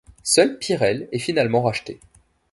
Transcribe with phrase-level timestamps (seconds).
[0.23, 1.99] Seul Pyrel est finalement racheté.